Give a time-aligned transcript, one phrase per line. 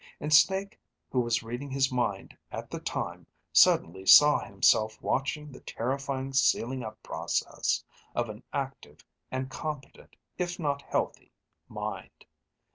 [0.19, 0.79] And Snake
[1.11, 6.81] who was reading his mind at the time, suddenly saw himself watching the terrifying sealing
[6.83, 7.83] up process
[8.15, 11.31] of an active and competent, if not healthy,
[11.67, 12.25] mind.